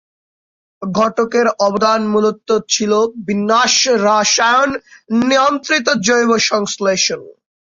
ঘটকের 0.81 1.47
অবদান 1.59 2.01
মূলত 2.07 2.49
ছিল 2.69 2.91
বিন্যাস 3.27 3.73
রসায়ন 4.05 4.71
নিয়ন্ত্রিত 5.21 5.87
জৈব 6.07 6.31
সংশ্লেষণ। 6.49 7.21